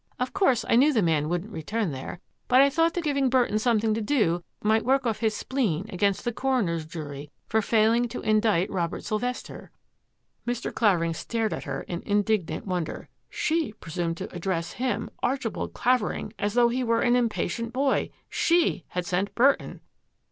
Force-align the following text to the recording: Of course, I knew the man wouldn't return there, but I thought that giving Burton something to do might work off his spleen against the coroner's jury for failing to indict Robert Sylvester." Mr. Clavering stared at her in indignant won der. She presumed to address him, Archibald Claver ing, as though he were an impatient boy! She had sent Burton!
Of 0.19 0.33
course, 0.33 0.65
I 0.67 0.77
knew 0.77 0.91
the 0.91 1.03
man 1.03 1.29
wouldn't 1.29 1.51
return 1.53 1.91
there, 1.91 2.21
but 2.47 2.59
I 2.59 2.71
thought 2.71 2.95
that 2.95 3.03
giving 3.03 3.29
Burton 3.29 3.59
something 3.59 3.93
to 3.93 4.01
do 4.01 4.43
might 4.63 4.83
work 4.83 5.05
off 5.05 5.19
his 5.19 5.35
spleen 5.35 5.85
against 5.89 6.25
the 6.25 6.33
coroner's 6.33 6.87
jury 6.87 7.29
for 7.45 7.61
failing 7.61 8.07
to 8.07 8.21
indict 8.21 8.71
Robert 8.71 9.03
Sylvester." 9.03 9.69
Mr. 10.47 10.73
Clavering 10.73 11.13
stared 11.13 11.53
at 11.53 11.65
her 11.65 11.83
in 11.83 12.01
indignant 12.03 12.65
won 12.65 12.85
der. 12.85 13.09
She 13.29 13.73
presumed 13.73 14.17
to 14.17 14.35
address 14.35 14.71
him, 14.71 15.07
Archibald 15.21 15.75
Claver 15.75 16.11
ing, 16.13 16.33
as 16.39 16.55
though 16.55 16.69
he 16.69 16.83
were 16.83 17.01
an 17.01 17.15
impatient 17.15 17.71
boy! 17.71 18.09
She 18.27 18.85
had 18.87 19.05
sent 19.05 19.35
Burton! 19.35 19.81